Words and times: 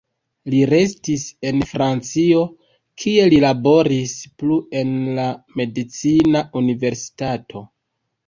Li 0.51 0.59
restis 0.69 1.23
en 1.49 1.59
Francio, 1.71 2.39
kie 3.03 3.27
li 3.33 3.39
laboris 3.43 4.15
plu 4.41 4.57
en 4.81 4.95
la 5.19 5.25
medicina 5.61 6.41
universitato. 6.63 7.63